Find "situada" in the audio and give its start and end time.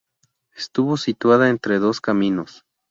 0.97-1.49